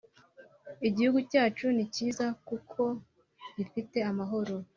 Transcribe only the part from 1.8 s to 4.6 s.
kiza kuko gifite amahoro